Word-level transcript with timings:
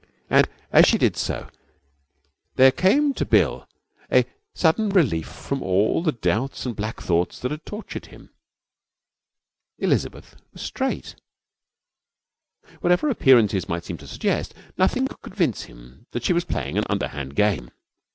And 0.31 0.49
as 0.71 0.87
she 0.87 0.97
did 0.97 1.15
so 1.15 1.47
there 2.55 2.71
came 2.71 3.13
to 3.13 3.23
Bill 3.23 3.69
a 4.11 4.25
sudden 4.55 4.89
relief 4.89 5.27
from 5.27 5.61
all 5.61 6.01
the 6.01 6.11
doubts 6.11 6.65
and 6.65 6.75
black 6.75 6.99
thoughts 6.99 7.37
that 7.39 7.51
had 7.51 7.67
tortured 7.67 8.07
him. 8.07 8.31
Elizabeth 9.77 10.37
was 10.53 10.63
straight. 10.63 11.13
Whatever 12.79 13.09
appearances 13.11 13.69
might 13.69 13.83
seem 13.85 13.97
to 13.99 14.07
suggest, 14.07 14.55
nothing 14.75 15.07
could 15.07 15.21
convince 15.21 15.65
him 15.65 16.07
that 16.13 16.23
she 16.23 16.33
was 16.33 16.45
playing 16.45 16.79
an 16.79 16.83
underhand 16.89 17.35
game. 17.35 17.69